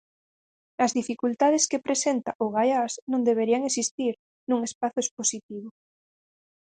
[0.85, 4.13] As dificultades que presenta o Gaiás non deberían existir
[4.49, 5.69] nun espazo expositivo.